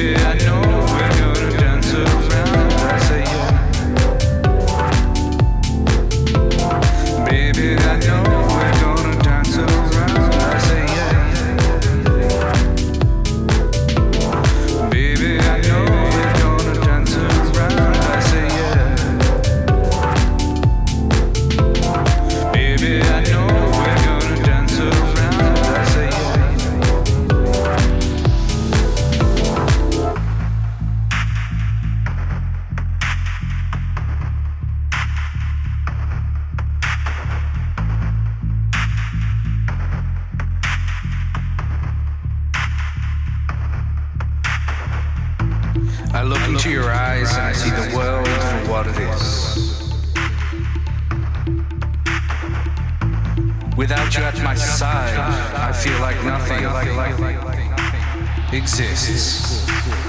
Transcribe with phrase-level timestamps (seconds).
[0.00, 0.29] baby.
[46.60, 49.56] into your eyes and I see the world for what it is.
[53.78, 55.16] Without you at my side,
[55.56, 56.66] I feel like nothing
[58.52, 59.99] exists.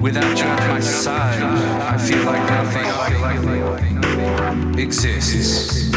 [0.00, 2.84] Without you at my side, I feel like nothing
[4.78, 5.90] exists.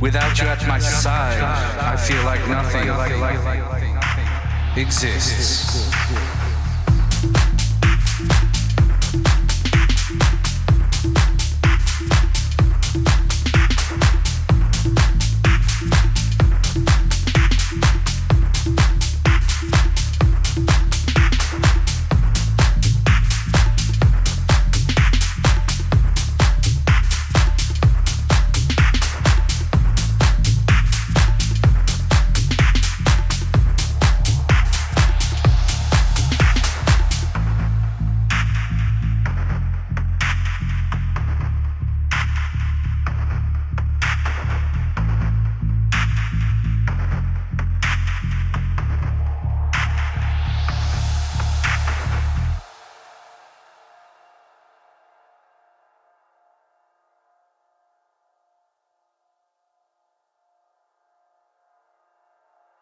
[0.00, 2.88] Without you at my side, I feel like nothing
[4.76, 6.45] exists.